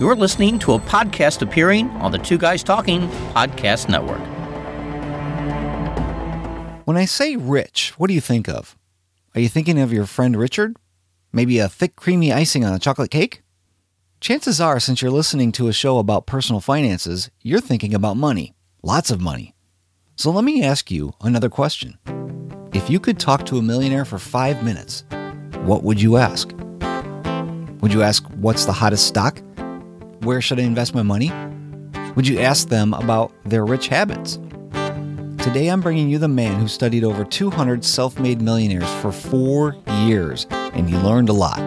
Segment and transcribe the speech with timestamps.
[0.00, 4.18] You're listening to a podcast appearing on the Two Guys Talking Podcast Network.
[6.84, 8.76] When I say rich, what do you think of?
[9.36, 10.76] Are you thinking of your friend Richard?
[11.32, 13.42] Maybe a thick, creamy icing on a chocolate cake?
[14.20, 18.52] Chances are, since you're listening to a show about personal finances, you're thinking about money,
[18.82, 19.54] lots of money.
[20.16, 21.98] So let me ask you another question.
[22.72, 25.04] If you could talk to a millionaire for 5 minutes,
[25.62, 26.50] what would you ask?
[27.80, 29.40] Would you ask, what's the hottest stock?
[30.22, 31.32] where should I invest my money?
[32.14, 34.38] Would you ask them about their rich habits?
[35.38, 40.46] Today I'm bringing you the man who studied over 200 self-made millionaires for 4 years
[40.50, 41.60] and he learned a lot.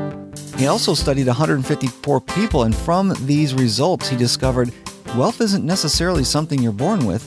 [0.58, 4.74] He also studied 154 people and from these results he discovered
[5.16, 7.24] wealth isn't necessarily something you're born with.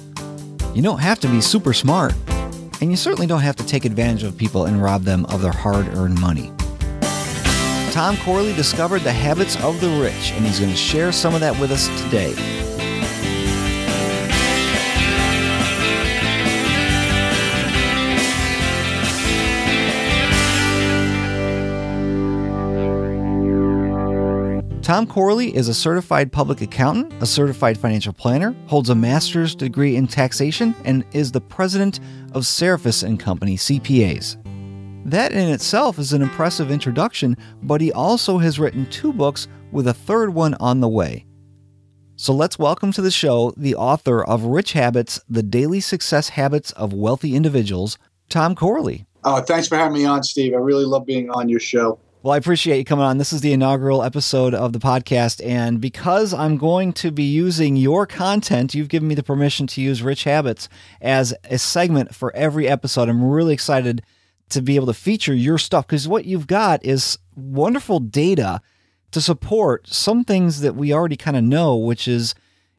[0.74, 2.14] You don't have to be super smart
[2.80, 5.52] and you certainly don't have to take advantage of people and rob them of their
[5.52, 6.50] hard-earned money.
[7.90, 11.40] Tom Corley discovered the habits of the rich, and he's going to share some of
[11.40, 12.34] that with us today.
[24.82, 29.94] Tom Corley is a certified public accountant, a certified financial planner, holds a master's degree
[29.94, 32.00] in taxation, and is the president
[32.32, 34.36] of Seraphis and Company CPAs.
[35.04, 39.86] That in itself is an impressive introduction, but he also has written two books with
[39.86, 41.26] a third one on the way.
[42.16, 46.72] So let's welcome to the show the author of Rich Habits: The Daily Success Habits
[46.72, 47.96] of Wealthy Individuals,
[48.28, 49.06] Tom Corley.
[49.24, 50.52] Uh, thanks for having me on, Steve.
[50.52, 51.98] I really love being on your show.
[52.22, 53.16] Well, I appreciate you coming on.
[53.16, 57.76] This is the inaugural episode of the podcast and because I'm going to be using
[57.76, 60.68] your content, you've given me the permission to use Rich Habits
[61.00, 63.08] as a segment for every episode.
[63.08, 64.02] I'm really excited
[64.50, 68.60] to be able to feature your stuff because what you've got is wonderful data
[69.10, 72.34] to support some things that we already kind of know, which is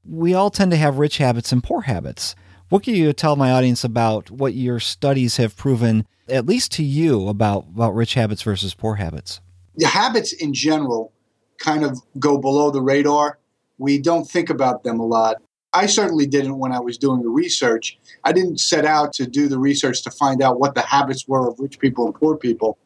[0.05, 2.35] we all tend to have rich habits and poor habits.
[2.69, 6.83] What can you tell my audience about what your studies have proven, at least to
[6.83, 9.41] you, about, about rich habits versus poor habits?
[9.75, 11.11] The habits in general
[11.59, 13.39] kind of go below the radar.
[13.77, 15.41] We don't think about them a lot.
[15.73, 17.97] I certainly didn't when I was doing the research.
[18.23, 21.47] I didn't set out to do the research to find out what the habits were
[21.47, 22.77] of rich people and poor people.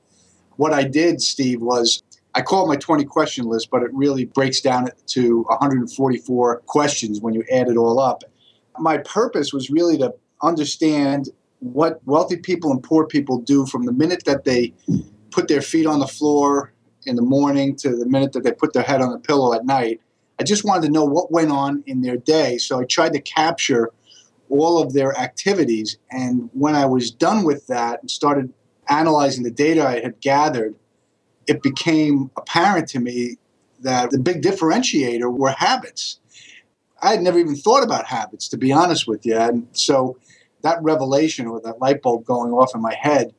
[0.57, 2.03] What I did, Steve, was
[2.35, 7.21] I call it my 20 question list, but it really breaks down to 144 questions
[7.21, 8.23] when you add it all up.
[8.77, 11.29] My purpose was really to understand
[11.59, 14.73] what wealthy people and poor people do from the minute that they
[15.31, 16.73] put their feet on the floor
[17.05, 19.65] in the morning to the minute that they put their head on the pillow at
[19.65, 20.01] night
[20.39, 23.21] I just wanted to know what went on in their day, so I tried to
[23.21, 23.91] capture
[24.49, 25.97] all of their activities.
[26.11, 28.53] And when I was done with that and started
[28.89, 30.75] analyzing the data I had gathered,
[31.47, 33.37] it became apparent to me
[33.81, 36.19] that the big differentiator were habits.
[37.01, 39.37] I had never even thought about habits, to be honest with you.
[39.37, 40.17] And so
[40.61, 43.33] that revelation or that light bulb going off in my head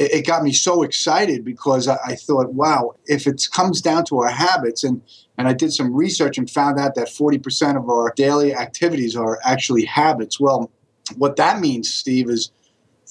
[0.00, 4.20] it, got me so excited because I, I thought, wow, if it comes down to
[4.20, 5.02] our habits and
[5.36, 9.38] and I did some research and found out that 40% of our daily activities are
[9.42, 10.38] actually habits.
[10.38, 10.70] Well,
[11.16, 12.50] what that means, Steve, is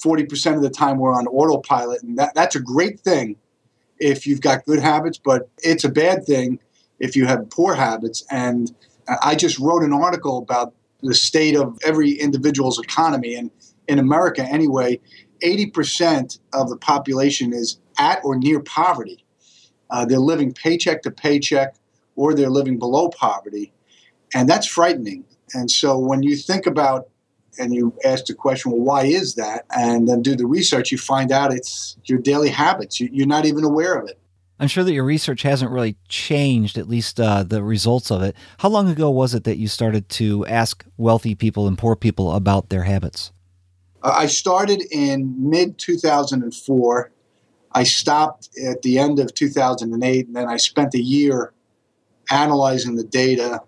[0.00, 3.36] 40% of the time we're on autopilot and that that's a great thing
[3.98, 6.58] if you've got good habits, but it's a bad thing
[7.00, 8.72] if you have poor habits and
[9.22, 10.72] I just wrote an article about
[11.02, 13.50] the state of every individual's economy and
[13.88, 15.00] in America anyway
[15.40, 19.24] 80% of the population is at or near poverty.
[19.90, 21.74] Uh, they're living paycheck to paycheck
[22.16, 23.72] or they're living below poverty.
[24.34, 25.24] And that's frightening.
[25.54, 27.08] And so when you think about
[27.58, 29.66] and you ask the question, well, why is that?
[29.76, 33.00] And then do the research, you find out it's your daily habits.
[33.00, 34.18] You're not even aware of it.
[34.60, 38.36] I'm sure that your research hasn't really changed, at least uh, the results of it.
[38.58, 42.32] How long ago was it that you started to ask wealthy people and poor people
[42.32, 43.32] about their habits?
[44.02, 47.10] I started in mid 2004.
[47.72, 51.52] I stopped at the end of 2008 and then I spent a year
[52.30, 53.62] analyzing the data.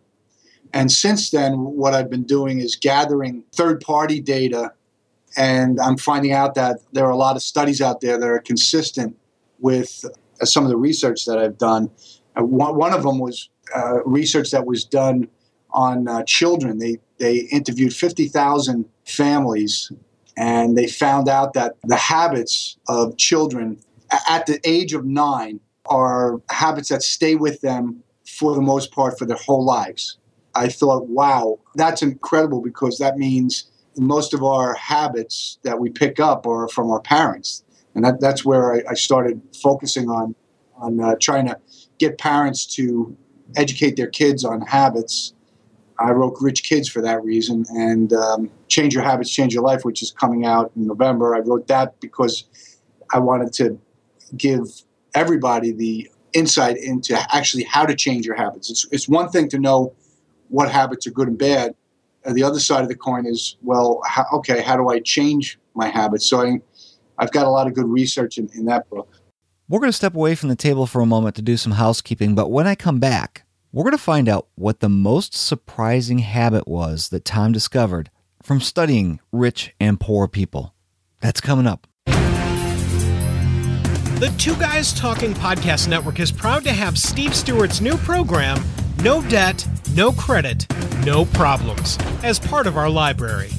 [0.73, 4.73] And since then what I've been doing is gathering third party data
[5.37, 8.41] and I'm finding out that there are a lot of studies out there that are
[8.41, 9.17] consistent
[9.61, 10.05] with
[10.41, 11.91] uh, some of the research that I've done.
[12.37, 15.29] Uh, one, one of them was uh, research that was done
[15.71, 16.79] on uh, children.
[16.79, 19.93] They they interviewed 50,000 families
[20.37, 23.79] and they found out that the habits of children
[24.29, 29.19] at the age of 9 are habits that stay with them for the most part
[29.19, 30.19] for their whole lives.
[30.55, 36.20] I thought, wow, that's incredible because that means most of our habits that we pick
[36.20, 37.64] up are from our parents.
[37.94, 40.34] And that that's where I I started focusing on
[40.76, 41.58] on uh, trying to
[41.99, 43.17] get parents to
[43.56, 45.34] educate their kids on habits.
[45.99, 49.85] I wrote Rich Kids for that reason and um Change Your Habits, Change Your Life,
[49.85, 51.37] which is coming out in November.
[51.37, 52.45] I wrote that because
[53.13, 53.79] I wanted to
[54.37, 54.63] give
[55.15, 58.71] everybody the insight into actually how to change your habits.
[58.71, 59.93] It's it's one thing to know
[60.49, 61.75] what habits are good and bad.
[62.25, 65.59] And the other side of the coin is well, how, okay, how do I change
[65.75, 66.27] my habits?
[66.27, 66.61] So I
[67.19, 69.09] I've got a lot of good research in in that book.
[69.69, 72.35] We're going to step away from the table for a moment to do some housekeeping,
[72.35, 76.69] but when I come back, we're going to find out what the most surprising habit
[76.69, 78.11] was that Tom discovered
[78.43, 80.75] from studying rich and poor people.
[81.21, 81.87] That's coming up.
[84.21, 88.62] The Two Guys Talking Podcast Network is proud to have Steve Stewart's new program,
[89.03, 90.67] No Debt, No Credit,
[91.05, 93.50] No Problems, as part of our library.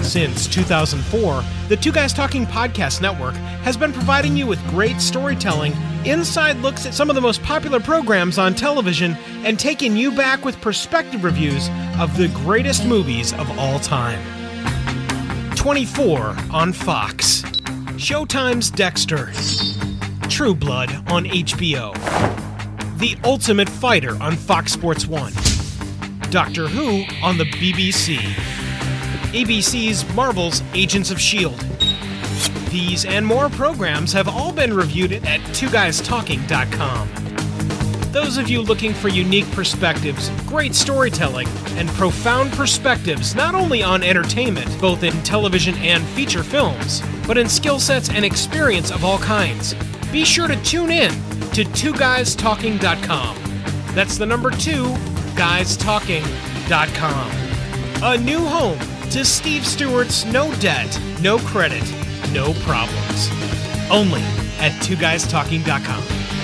[0.00, 5.72] Since 2004, the Two Guys Talking Podcast Network has been providing you with great storytelling,
[6.04, 10.44] inside looks at some of the most popular programs on television, and taking you back
[10.44, 11.68] with perspective reviews
[11.98, 14.20] of the greatest movies of all time.
[15.54, 17.42] 24 on Fox.
[17.96, 19.30] Showtime's Dexter.
[20.28, 21.94] True Blood on HBO.
[22.98, 25.32] The Ultimate Fighter on Fox Sports 1.
[26.30, 28.18] Doctor Who on the BBC.
[29.32, 31.66] ABC's Marvel's Agents of S.H.I.E.L.D.
[32.68, 37.08] These and more programs have all been reviewed at twoguystalking.com.
[38.12, 41.48] Those of you looking for unique perspectives, great storytelling,
[41.78, 47.48] and profound perspectives not only on entertainment, both in television and feature films, but in
[47.48, 49.74] skill sets and experience of all kinds,
[50.12, 51.10] be sure to tune in
[51.52, 53.36] to twoguystalking.com.
[53.94, 54.84] That's the number two,
[55.36, 57.30] guystalking.com.
[58.04, 58.78] A new home
[59.12, 61.84] to Steve Stewart's No Debt, No Credit,
[62.32, 63.28] No Problems.
[63.90, 64.22] Only
[64.58, 66.41] at twoguystalking.com.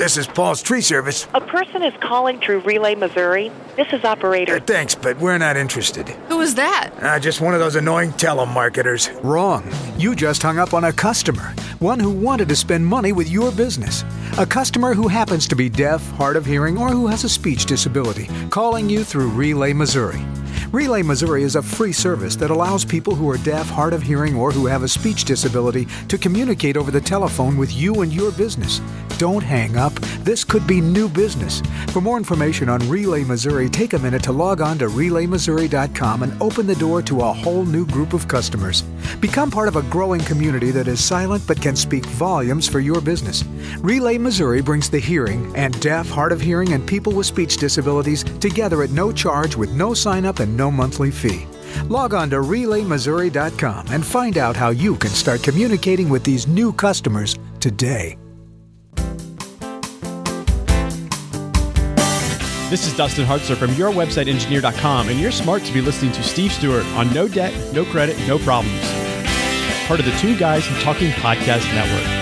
[0.00, 1.28] This is Paul's tree service.
[1.34, 3.52] A person is calling through Relay, Missouri.
[3.76, 4.56] This is operator.
[4.56, 6.08] Uh, thanks, but we're not interested.
[6.30, 6.88] Who was that?
[7.02, 9.10] Uh, just one of those annoying telemarketers.
[9.22, 9.62] Wrong.
[9.98, 13.52] You just hung up on a customer, one who wanted to spend money with your
[13.52, 14.02] business.
[14.38, 17.66] A customer who happens to be deaf, hard of hearing, or who has a speech
[17.66, 20.24] disability, calling you through Relay, Missouri.
[20.72, 24.36] Relay Missouri is a free service that allows people who are deaf, hard of hearing,
[24.36, 28.30] or who have a speech disability to communicate over the telephone with you and your
[28.30, 28.80] business.
[29.18, 29.92] Don't hang up.
[30.22, 31.60] This could be new business.
[31.88, 36.40] For more information on Relay Missouri, take a minute to log on to relaymissouri.com and
[36.40, 38.82] open the door to a whole new group of customers.
[39.20, 43.00] Become part of a growing community that is silent but can speak volumes for your
[43.00, 43.44] business.
[43.80, 48.22] Relay Missouri brings the hearing and deaf, hard of hearing, and people with speech disabilities
[48.38, 51.46] together at no charge with no sign up and no monthly fee.
[51.88, 56.72] Log on to RelayMissouri.com and find out how you can start communicating with these new
[56.72, 58.18] customers today.
[62.70, 66.84] This is Dustin Hartzler from YourWebsiteEngineer.com, and you're smart to be listening to Steve Stewart
[66.94, 68.80] on No Debt, No Credit, No Problems,
[69.88, 72.19] part of the Two Guys and Talking Podcast Network.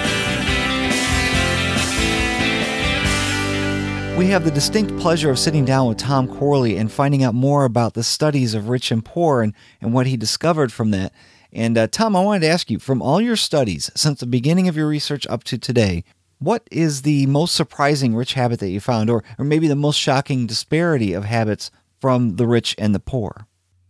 [4.19, 7.65] We have the distinct pleasure of sitting down with Tom Corley and finding out more
[7.65, 11.13] about the studies of rich and poor and, and what he discovered from that.
[11.53, 14.67] And uh, Tom, I wanted to ask you, from all your studies, since the beginning
[14.67, 16.03] of your research up to today,
[16.41, 19.99] what is the most surprising rich habit that you found, or, or maybe the most
[19.99, 21.71] shocking disparity of habits
[22.01, 23.47] from the rich and the poor?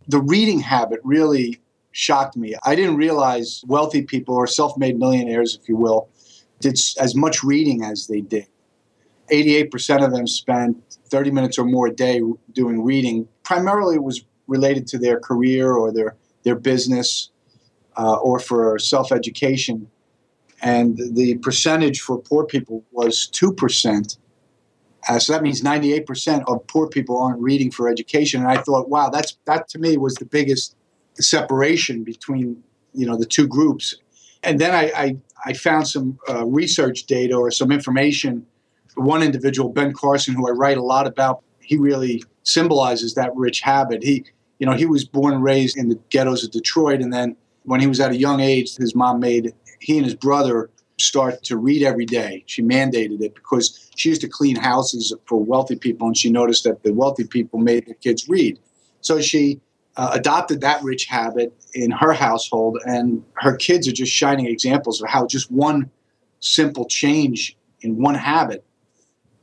[0.07, 1.59] The reading habit really
[1.91, 2.53] shocked me.
[2.63, 6.07] I didn't realize wealthy people or self-made millionaires, if you will,
[6.59, 8.45] did as much reading as they did.
[9.31, 10.77] 88% of them spent
[11.09, 12.21] 30 minutes or more a day
[12.53, 13.27] doing reading.
[13.43, 17.29] Primarily it was related to their career or their their business
[17.97, 19.87] uh or for self-education
[20.61, 24.17] and the percentage for poor people was 2%.
[25.07, 28.89] Uh, so that means 98% of poor people aren't reading for education and I thought
[28.89, 30.75] wow that's that to me was the biggest
[31.15, 33.95] separation between you know the two groups.
[34.43, 38.45] And then I I I found some uh, research data or some information
[38.95, 43.61] one individual, Ben Carson, who I write a lot about, he really symbolizes that rich
[43.61, 44.03] habit.
[44.03, 44.25] He,
[44.59, 47.01] you know, he was born and raised in the ghettos of Detroit.
[47.01, 50.15] And then when he was at a young age, his mom made he and his
[50.15, 50.69] brother
[50.99, 52.43] start to read every day.
[52.47, 56.07] She mandated it because she used to clean houses for wealthy people.
[56.07, 58.59] And she noticed that the wealthy people made their kids read.
[59.01, 59.61] So she
[59.95, 62.79] uh, adopted that rich habit in her household.
[62.85, 65.89] And her kids are just shining examples of how just one
[66.41, 68.65] simple change in one habit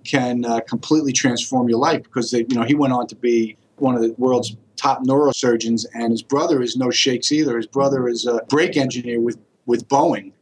[0.06, 3.56] can uh, completely transform your life because they, you know he went on to be
[3.76, 7.56] one of the world's top neurosurgeons and his brother is no shakes either.
[7.56, 10.32] His brother is a brake engineer with with Boeing.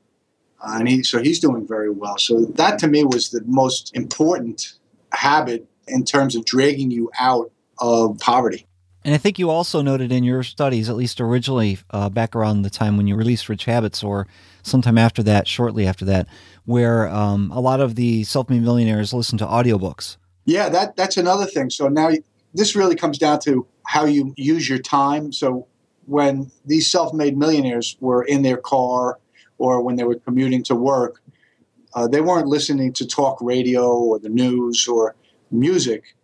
[0.61, 2.18] Uh, and he so he's doing very well.
[2.18, 4.75] So that to me was the most important
[5.12, 8.66] habit in terms of dragging you out of poverty.
[9.04, 12.62] And I think you also noted in your studies, at least originally uh, back around
[12.62, 14.26] the time when you released Rich Habits or
[14.62, 16.26] sometime after that, shortly after that,
[16.66, 20.16] where um, a lot of the self-made millionaires listen to audiobooks.
[20.44, 21.71] Yeah, that that's another thing.
[21.71, 22.11] So now
[22.52, 25.33] this really comes down to how you use your time.
[25.33, 25.66] So
[26.06, 29.18] when these self-made millionaires were in their car
[29.59, 31.23] or when they were commuting to work,
[31.94, 35.14] uh, they weren't listening to talk radio or the news or
[35.50, 36.16] music.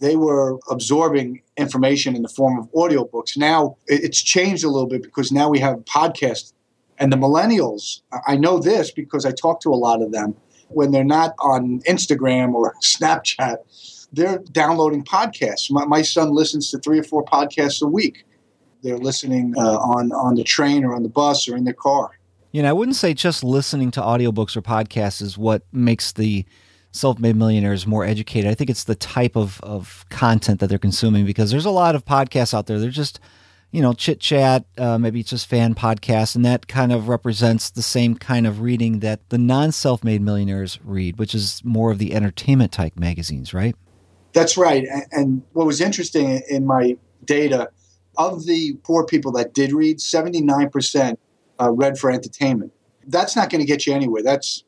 [0.00, 3.36] They were absorbing information in the form of audiobooks.
[3.36, 6.52] Now it's changed a little bit because now we have podcasts
[6.98, 10.34] And the millennials, I know this because I talk to a lot of them
[10.68, 13.56] when they're not on Instagram or Snapchat,
[14.12, 15.70] they're downloading podcasts.
[15.70, 18.24] My, my son listens to three or four podcasts a week.
[18.82, 22.18] They're listening uh, on, on the train or on the bus or in their car.
[22.52, 26.46] You know, I wouldn't say just listening to audiobooks or podcasts is what makes the
[26.92, 28.50] self-made millionaires more educated.
[28.50, 31.94] I think it's the type of of content that they're consuming because there's a lot
[31.94, 32.78] of podcasts out there.
[32.78, 33.20] They're just
[33.70, 37.82] you know, chit chat, uh, maybe just fan podcasts, and that kind of represents the
[37.82, 41.98] same kind of reading that the non self made millionaires read, which is more of
[41.98, 43.76] the entertainment type magazines, right?
[44.32, 44.86] That's right.
[45.12, 47.70] And what was interesting in my data
[48.16, 51.16] of the poor people that did read, 79%
[51.60, 52.72] uh, read for entertainment.
[53.06, 54.22] That's not going to get you anywhere.
[54.22, 54.64] That's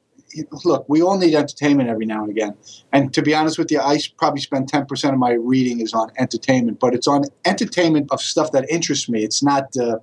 [0.65, 2.55] look, we all need entertainment every now and again.
[2.93, 6.11] And to be honest with you, I probably spend 10% of my reading is on
[6.19, 9.25] entertainment, but it's on entertainment of stuff that interests me.
[9.25, 9.99] It's not uh,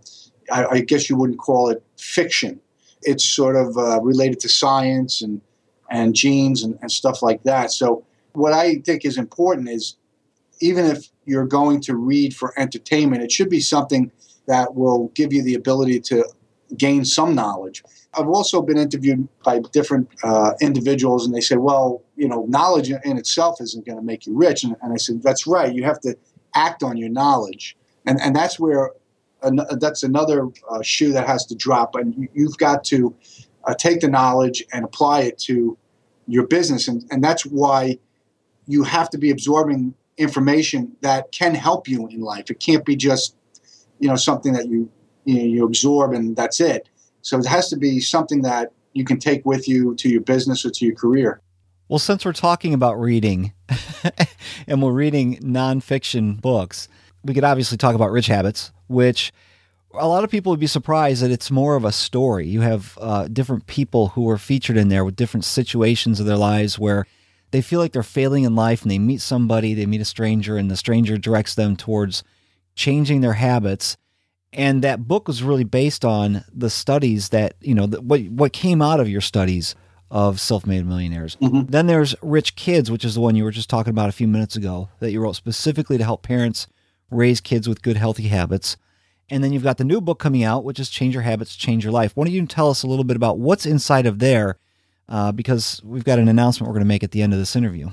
[0.52, 2.60] I I guess you wouldn't call it fiction.
[3.04, 5.42] It's sort of uh, related to science and
[5.90, 7.72] and genes and and stuff like that.
[7.72, 9.96] So what I think is important is
[10.60, 14.12] even if you're going to read for entertainment, it should be something
[14.48, 16.26] that will give you the ability to
[16.76, 17.84] gain some knowledge.
[18.14, 22.90] I've also been interviewed by different uh individuals and they say, "Well, you know, knowledge
[22.90, 25.74] in itself isn't going to make you rich." And and I said, "That's right.
[25.74, 26.18] You have to
[26.56, 28.92] act on your knowledge." And and that's where
[29.44, 33.16] an that's another uh, shoe that has to drop and you, you've got to
[33.66, 35.78] uh, take the knowledge and apply it to
[36.28, 37.98] your business and and that's why
[38.68, 42.50] you have to be absorbing information that can help you in life.
[42.50, 43.36] It can't be just
[44.00, 44.92] you know something that you
[45.28, 46.90] you, know, you absorb and that's it.
[47.22, 50.66] So it has to be something that you can take with you to your business
[50.66, 51.42] or to your career.
[51.90, 53.54] Well, since we're talking about reading
[54.68, 56.88] and we're reading nonfiction books,
[57.24, 59.32] we could obviously talk about Rich Habits, which
[59.94, 62.48] a lot of people would be surprised that it's more of a story.
[62.48, 66.38] You have uh, different people who are featured in there with different situations of their
[66.38, 67.06] lives where
[67.52, 70.58] they feel like they're failing in life and they meet somebody, they meet a stranger,
[70.58, 72.24] and the stranger directs them towards
[72.76, 73.98] changing their habits
[74.58, 78.52] and that book was really based on the studies that you know the, what what
[78.52, 79.76] came out of your studies
[80.10, 81.38] of self-made millionaires.
[81.42, 81.72] Mm -hmm.
[81.72, 84.28] Then there's Rich Kids, which is the one you were just talking about a few
[84.28, 86.68] minutes ago that you wrote specifically to help parents
[87.12, 88.78] raise kids with good healthy habits.
[89.30, 91.84] And then you've got the new book coming out, which is Change Your Habits, Change
[91.84, 92.14] Your Life.
[92.16, 94.58] Why don't you tell us a little bit about what's inside of there
[95.10, 97.56] uh because we've got an announcement we're going to make at the end of this
[97.56, 97.88] interview.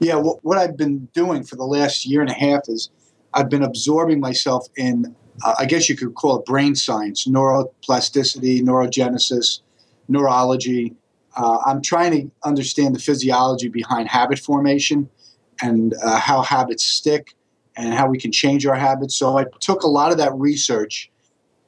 [0.00, 2.90] Yeah, what what I've been doing for the last year and a half is
[3.36, 5.14] I've been absorbing myself in
[5.44, 9.60] uh, I guess you could call it brain science, neuroplasticity, neurogenesis,
[10.08, 10.94] neurology.
[11.36, 15.08] Uh, I'm trying to understand the physiology behind habit formation
[15.62, 17.34] and uh, how habits stick
[17.76, 19.16] and how we can change our habits.
[19.16, 21.10] So I took a lot of that research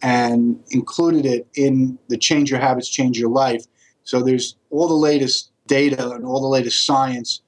[0.00, 3.64] and included it in the Change Your Habits, Change Your Life.
[4.04, 7.42] So there's all the latest data and all the latest science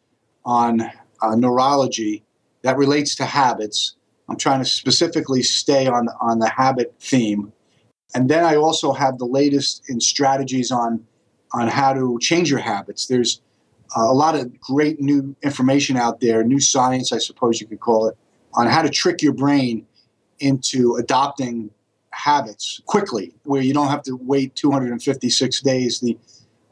[0.44, 0.82] on
[1.22, 2.22] uh, neurology
[2.62, 3.96] that relates to habits
[4.30, 7.52] I'm trying to specifically stay on on the habit theme.
[8.14, 11.04] And then I also have the latest in strategies on
[11.52, 13.06] on how to change your habits.
[13.06, 13.42] There's
[13.96, 17.80] uh, a lot of great new information out there, new science I suppose you could
[17.80, 18.16] call it,
[18.54, 19.84] on how to trick your brain
[20.38, 21.70] into adopting
[22.12, 25.98] habits quickly where you don't have to wait 256 days.
[25.98, 26.16] The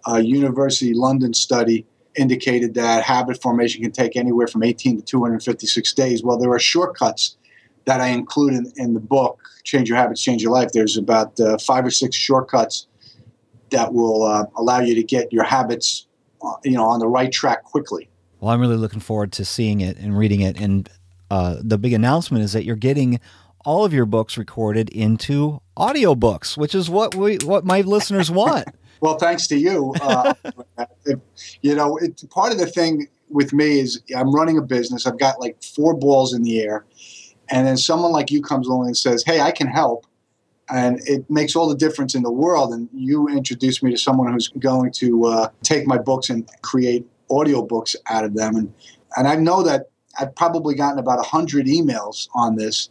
[0.09, 1.87] uh, University London study
[2.17, 6.23] indicated that habit formation can take anywhere from 18 to 256 days.
[6.23, 7.37] Well, there are shortcuts
[7.89, 10.73] that I include in, in the book, Change Your Habits, Change Your Life.
[10.73, 12.87] There's about uh, five or six shortcuts
[13.71, 16.07] that will uh, allow you to get your habits
[16.43, 18.09] uh, you know on the right track quickly.
[18.41, 20.89] Well, I'm really looking forward to seeing it and reading it and
[21.31, 23.21] uh the big announcement is that you're getting
[23.65, 28.69] all of your books recorded into audiobooks, which is what we what my listeners want.
[29.01, 29.95] well, thanks to you.
[30.01, 30.35] Uh
[31.63, 35.07] you know, it part of the thing with me is I'm running a business.
[35.07, 36.85] I've got like four balls in the air
[37.51, 40.07] and then someone like you comes along and says, "Hey, I can help."
[40.71, 42.75] And it makes all the difference in the world.
[42.75, 47.07] And you introduced me to someone who's going to uh take my books and create
[47.31, 48.57] audiobooks out of them.
[48.57, 48.73] And
[49.17, 49.91] and I know that
[50.21, 52.91] I've probably gotten about 100 emails on this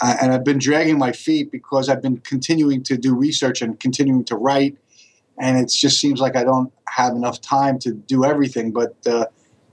[0.00, 3.78] uh, and I've been dragging my feet because I've been continuing to do research and
[3.78, 4.76] continuing to write.
[5.38, 8.72] And it just seems like I don't have enough time to do everything.
[8.72, 9.26] But uh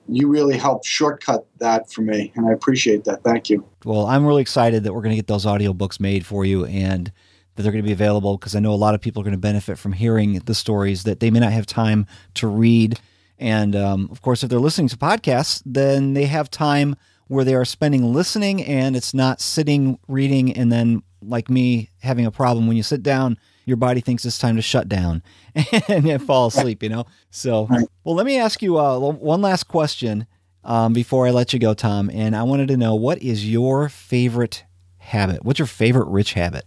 [0.08, 3.24] you really helped shortcut that for me and I appreciate that.
[3.24, 3.66] Thank you.
[3.86, 7.12] Well, I'm really excited that we're going to get those audiobooks made for you and
[7.56, 9.34] that they're going to be available because I know a lot of people are going
[9.34, 13.00] to benefit from hearing the stories that they may not have time to read
[13.38, 16.96] and um of course if they're listening to podcasts then they have time
[17.28, 22.26] where they are spending listening and it's not sitting reading and then like me having
[22.26, 23.38] a problem when you sit down
[23.72, 25.24] your body thinks it's time to shut down
[25.88, 27.06] and you fall asleep, you know?
[27.30, 27.68] So,
[28.04, 30.28] well, let me ask you uh, one last question
[30.64, 32.12] um, before I let you go, Tom.
[32.14, 34.66] And I wanted to know what is your favorite
[34.98, 35.44] habit?
[35.46, 36.66] What's your favorite rich habit?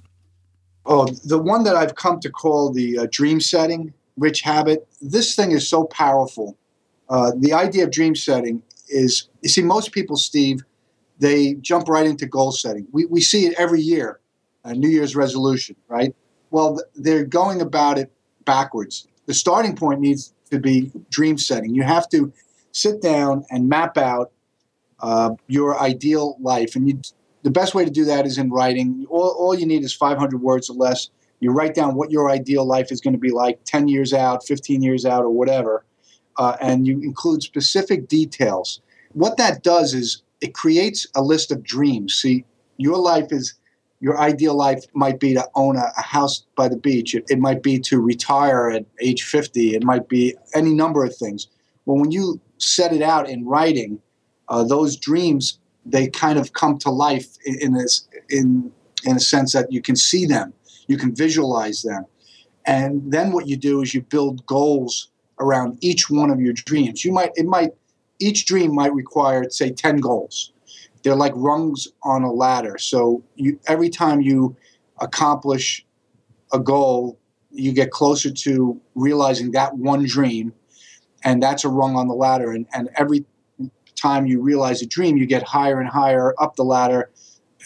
[0.86, 4.86] Oh, the one that I've come to call the uh, dream setting rich habit.
[5.00, 6.56] This thing is so powerful.
[7.08, 10.62] Uh, the idea of dream setting is you see, most people, Steve,
[11.18, 12.86] they jump right into goal setting.
[12.92, 14.20] We, we see it every year,
[14.64, 16.14] a New Year's resolution, right?
[16.54, 18.12] well they're going about it
[18.44, 19.08] backwards.
[19.26, 21.74] The starting point needs to be dream setting.
[21.74, 22.32] You have to
[22.70, 24.30] sit down and map out
[25.00, 27.00] uh your ideal life and you
[27.42, 29.04] the best way to do that is in writing.
[29.10, 31.10] All all you need is 500 words or less.
[31.40, 34.46] You write down what your ideal life is going to be like 10 years out
[34.46, 35.84] 15 years out or whatever
[36.36, 38.80] uh and you include specific details.
[39.12, 42.14] What that does is it creates a list of dreams.
[42.14, 42.44] See
[42.76, 43.54] your life is
[44.04, 47.14] your ideal life might be to own a, a house by the beach.
[47.14, 51.16] It, it might be to retire at age 50 it might be any number of
[51.16, 51.48] things.
[51.86, 53.98] Well when you set it out in writing
[54.48, 58.70] uh those dreams they kind of come to life in, in this in
[59.04, 60.52] in a sense that you can see them.
[60.86, 62.04] You can visualize them.
[62.66, 65.08] And then what you do is you build goals
[65.40, 67.06] around each one of your dreams.
[67.06, 67.72] You might it might
[68.18, 70.52] each dream might require say 10 goals
[71.04, 72.76] they're like rungs on a ladder.
[72.78, 74.56] So you every time you
[75.00, 75.86] accomplish
[76.52, 77.18] a goal
[77.50, 80.52] you get closer to realizing that one dream
[81.22, 82.50] and that's a rung on the ladder.
[82.50, 83.24] And and every
[83.94, 87.10] time you realize a dream you get higher and higher up the ladder.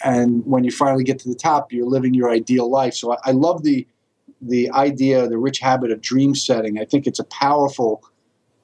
[0.05, 2.95] And when you finally get to the top you're living your ideal life.
[2.95, 3.87] So i, I love the
[4.43, 6.79] the idea the rich habit of dream setting.
[6.79, 8.03] I think it's a powerful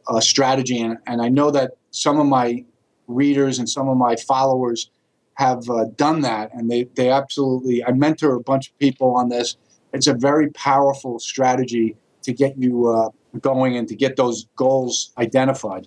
[0.08, 0.80] uh strategy.
[0.80, 2.64] And and i know that some of my
[3.06, 4.90] readers and some of my followers
[5.34, 9.28] have uh, done that and they they absolutely I mentor a bunch of people on
[9.28, 9.56] this.
[9.92, 15.12] It's a very powerful strategy to get you uh, going and to get those goals
[15.18, 15.86] identified.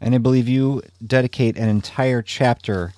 [0.00, 2.92] And I believe you dedicate an entire chapter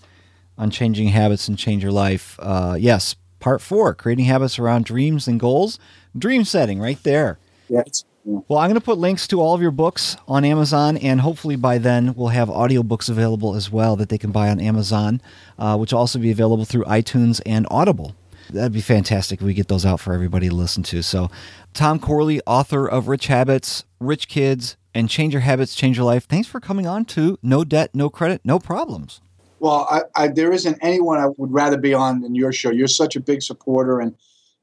[0.59, 2.38] on changing habits and change your life.
[2.40, 5.79] Uh yes part 4 creating habits around dreams and goals.
[6.16, 7.38] Dream setting right there.
[7.68, 10.96] Yeah it's Well, I'm going to put links to all of your books on Amazon,
[10.96, 14.61] and hopefully by then we'll have audiobooks available as well that they can buy on
[14.61, 15.20] Amazon,
[15.58, 18.14] uh, which will also be available through iTunes and Audible.
[18.50, 21.02] That'd be fantastic if we get those out for everybody to listen to.
[21.02, 21.30] So,
[21.74, 26.26] Tom Corley, author of Rich Habits, Rich Kids, and Change Your Habits, Change Your Life.
[26.26, 29.20] Thanks for coming on to No Debt, No Credit, No Problems.
[29.58, 32.70] Well, I, I, there isn't anyone I would rather be on than your show.
[32.70, 34.14] You're such a big supporter, and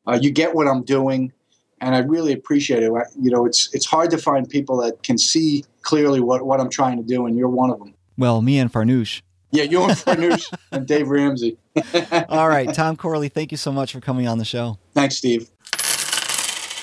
[0.08, 1.34] uh, you get what I'm doing
[1.82, 2.92] and I really appreciate it.
[3.20, 6.70] You know, it's it's hard to find people that can see clearly what what I'm
[6.70, 7.94] trying to do and you're one of them.
[8.18, 9.22] Well, me and Farnoosh.
[9.52, 11.58] Yeah, you and Farnoosh and Dave Ramsey.
[12.30, 14.78] All right, Tom Corley, thank you so much for coming on the show.
[14.94, 15.50] Thanks, Steve.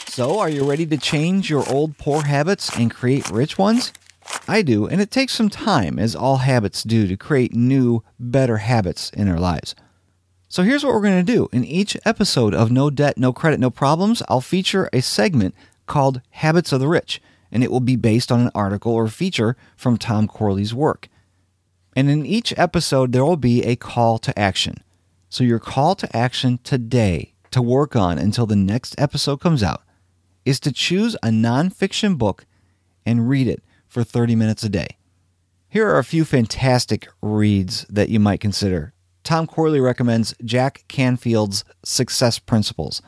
[0.09, 3.93] So, are you ready to change your old poor habits and create rich ones?
[4.49, 8.57] I do, and it takes some time as all habits do to create new, better
[8.57, 9.75] habits in our lives.
[10.49, 11.49] So here's what we're going to do.
[11.53, 15.57] In each episode of No Debt, No Credit, No Problems, I'll feature a segment
[15.87, 19.57] called Habits of the Rich, and it will be based on an article or feature
[19.77, 21.09] from Tom Corley's work.
[21.97, 24.85] And in each episode, there will be a call to action.
[25.29, 29.83] So your call to action today to work on until the next episode comes out
[30.45, 32.47] is to choose a nonfiction book
[33.05, 34.97] and read it for 30 minutes a day.
[35.69, 38.93] Here are a few fantastic reads that you might consider
[39.27, 43.03] Tom Corley recommends Jack Canfield's Success Principles.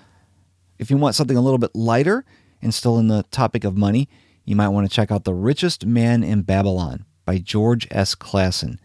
[0.76, 2.24] If you want something a little bit lighter
[2.60, 4.08] and still in the topic of money,
[4.44, 8.16] you might want to check out The Richest Man in Babylon by George S.
[8.16, 8.80] Clason.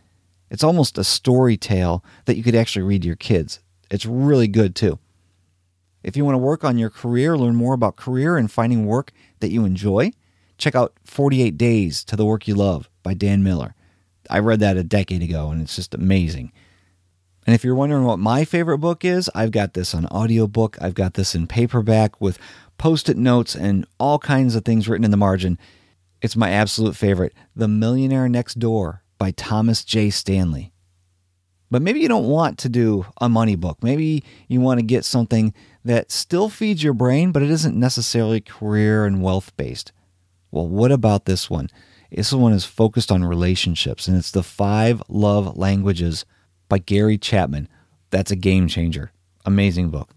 [0.51, 3.61] It's almost a story tale that you could actually read to your kids.
[3.89, 4.99] It's really good too.
[6.03, 9.11] If you want to work on your career, learn more about career and finding work
[9.39, 10.11] that you enjoy,
[10.59, 13.73] check out 48 Days to the Work You Love by Dan Miller.
[14.29, 16.51] I read that a decade ago and it's just amazing.
[17.45, 20.93] And if you're wondering what my favorite book is, I've got this on audiobook, I've
[20.93, 22.39] got this in paperback with
[22.77, 25.57] post-it notes and all kinds of things written in the margin.
[26.21, 30.09] It's my absolute favorite, The Millionaire Next Door by Thomas J.
[30.09, 30.71] Stanley.
[31.69, 33.79] But maybe you don't want to do a money book.
[33.81, 35.53] Maybe you want to get something
[35.83, 39.91] that still feeds your brain, but it isn't necessarily career and wealth based.
[40.51, 41.69] Well, what about this one?
[42.11, 46.25] This one is focused on relationships, and it's the five love languages
[46.69, 47.67] by Gary Chapman.
[48.09, 49.11] That's a game changer.
[49.45, 50.13] Amazing book.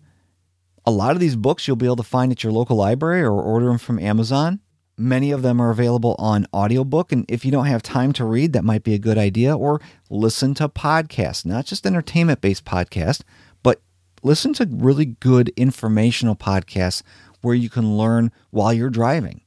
[0.84, 3.32] A lot of these books you'll be able to find at your local library or
[3.32, 4.60] order them from Amazon.
[4.98, 8.52] Many of them are available on audiobook and if you don't have time to read,
[8.52, 13.22] that might be a good idea or listen to podcasts, not just entertainment-based podcasts,
[13.62, 13.82] but
[14.22, 17.02] listen to really good informational podcasts
[17.42, 19.42] where you can learn while you're driving.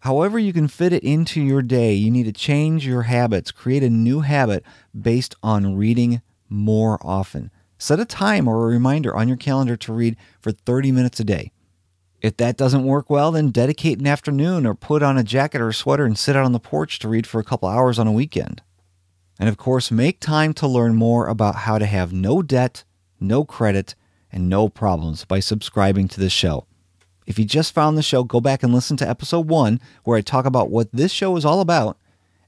[0.00, 3.82] However you can fit it into your day, you need to change your habits, create
[3.82, 4.62] a new habit
[4.98, 6.22] based on reading
[6.54, 7.50] more often.
[7.78, 11.24] Set a time or a reminder on your calendar to read for 30 minutes a
[11.24, 11.52] day.
[12.22, 15.68] If that doesn't work well, then dedicate an afternoon or put on a jacket or
[15.68, 18.06] a sweater and sit out on the porch to read for a couple hours on
[18.06, 18.62] a weekend.
[19.38, 22.84] And of course, make time to learn more about how to have no debt,
[23.20, 23.94] no credit,
[24.32, 26.66] and no problems by subscribing to this show.
[27.26, 30.22] If you just found the show, go back and listen to episode 1 where I
[30.22, 31.98] talk about what this show is all about,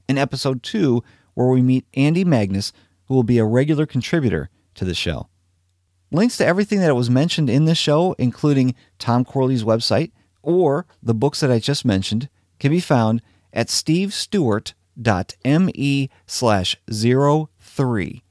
[0.07, 2.73] and episode 2 where we meet Andy Magnus,
[3.07, 5.27] who will be a regular contributor to the show.
[6.11, 11.13] Links to everything that was mentioned in this show, including Tom Corley's website or the
[11.13, 18.23] books that I just mentioned, can be found at stevestewart.me slash 03.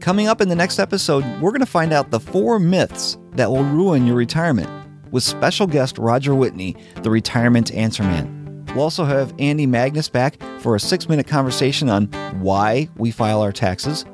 [0.00, 3.50] Coming up in the next episode, we're going to find out the four myths that
[3.50, 4.70] will ruin your retirement
[5.12, 8.39] with special guest Roger Whitney, the retirement answer man.
[8.74, 12.06] We'll also have Andy Magnus back for a six-minute conversation on
[12.40, 14.04] why we file our taxes.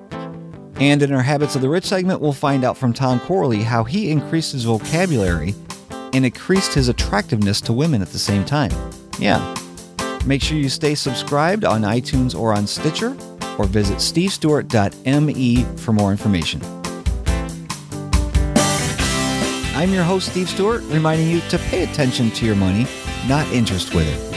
[0.80, 3.84] And in our Habits of the Rich segment, we'll find out from Tom Corley how
[3.84, 5.54] he increased his vocabulary
[6.12, 8.70] and increased his attractiveness to women at the same time.
[9.18, 9.54] Yeah.
[10.24, 13.16] Make sure you stay subscribed on iTunes or on Stitcher
[13.58, 16.60] or visit stevestewart.me for more information.
[19.74, 22.86] I'm your host, Steve Stewart, reminding you to pay attention to your money,
[23.28, 24.35] not interest with it.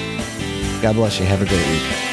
[0.81, 1.25] God bless you.
[1.25, 2.08] Have a great week.